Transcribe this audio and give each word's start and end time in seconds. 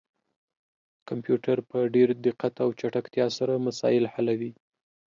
کمپيوټر 1.09 1.57
په 1.69 1.77
ډير 1.93 2.09
دقت 2.27 2.53
او 2.63 2.69
چټکتيا 2.79 3.27
سره 3.37 3.63
مسايل 3.67 4.05
حلوي 4.13 4.51